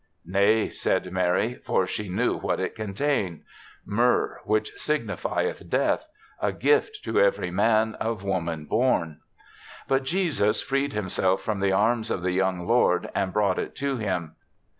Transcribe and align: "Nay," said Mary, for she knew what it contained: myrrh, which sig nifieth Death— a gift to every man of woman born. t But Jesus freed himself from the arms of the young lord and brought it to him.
"Nay," 0.25 0.67
said 0.71 1.11
Mary, 1.11 1.61
for 1.63 1.85
she 1.85 2.09
knew 2.09 2.35
what 2.35 2.59
it 2.59 2.73
contained: 2.73 3.43
myrrh, 3.85 4.39
which 4.45 4.73
sig 4.75 5.05
nifieth 5.05 5.69
Death— 5.69 6.07
a 6.41 6.51
gift 6.51 7.03
to 7.03 7.19
every 7.21 7.51
man 7.51 7.93
of 7.93 8.23
woman 8.23 8.65
born. 8.65 9.17
t 9.19 9.39
But 9.87 10.03
Jesus 10.03 10.59
freed 10.59 10.93
himself 10.93 11.43
from 11.43 11.59
the 11.59 11.73
arms 11.73 12.09
of 12.09 12.23
the 12.23 12.31
young 12.31 12.65
lord 12.65 13.11
and 13.13 13.31
brought 13.31 13.59
it 13.59 13.75
to 13.75 13.97
him. 13.97 14.33